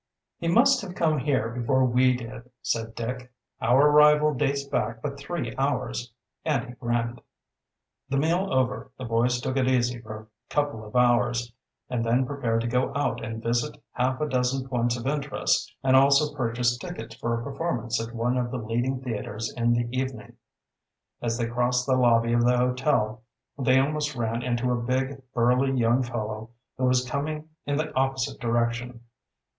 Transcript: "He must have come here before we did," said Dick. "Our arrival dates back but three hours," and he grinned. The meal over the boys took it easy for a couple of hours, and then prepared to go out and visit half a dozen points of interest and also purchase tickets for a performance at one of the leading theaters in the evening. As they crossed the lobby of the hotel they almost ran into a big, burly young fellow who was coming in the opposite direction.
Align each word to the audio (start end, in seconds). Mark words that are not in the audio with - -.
"He 0.39 0.47
must 0.47 0.81
have 0.81 0.95
come 0.95 1.19
here 1.19 1.51
before 1.51 1.85
we 1.85 2.17
did," 2.17 2.49
said 2.63 2.95
Dick. 2.95 3.31
"Our 3.61 3.91
arrival 3.91 4.33
dates 4.33 4.63
back 4.63 4.99
but 4.99 5.19
three 5.19 5.55
hours," 5.57 6.11
and 6.43 6.65
he 6.65 6.71
grinned. 6.73 7.21
The 8.09 8.17
meal 8.17 8.51
over 8.51 8.89
the 8.97 9.05
boys 9.05 9.39
took 9.39 9.57
it 9.57 9.67
easy 9.67 9.99
for 10.01 10.17
a 10.19 10.27
couple 10.51 10.83
of 10.83 10.95
hours, 10.95 11.53
and 11.87 12.03
then 12.03 12.25
prepared 12.25 12.61
to 12.61 12.67
go 12.67 12.91
out 12.95 13.23
and 13.23 13.43
visit 13.43 13.77
half 13.91 14.19
a 14.19 14.27
dozen 14.27 14.67
points 14.67 14.97
of 14.97 15.05
interest 15.05 15.71
and 15.83 15.95
also 15.95 16.33
purchase 16.35 16.79
tickets 16.79 17.13
for 17.13 17.39
a 17.39 17.43
performance 17.43 18.01
at 18.01 18.15
one 18.15 18.37
of 18.39 18.49
the 18.49 18.57
leading 18.57 19.01
theaters 19.03 19.53
in 19.55 19.71
the 19.73 19.87
evening. 19.95 20.35
As 21.21 21.37
they 21.37 21.45
crossed 21.45 21.85
the 21.85 21.93
lobby 21.95 22.33
of 22.33 22.43
the 22.43 22.57
hotel 22.57 23.21
they 23.55 23.79
almost 23.79 24.15
ran 24.15 24.41
into 24.41 24.71
a 24.71 24.81
big, 24.81 25.21
burly 25.35 25.77
young 25.79 26.01
fellow 26.01 26.49
who 26.79 26.85
was 26.85 27.07
coming 27.07 27.49
in 27.67 27.77
the 27.77 27.93
opposite 27.93 28.39
direction. 28.39 29.01